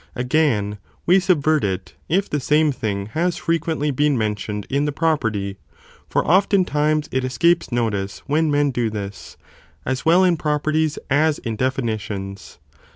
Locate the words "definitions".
11.55-12.57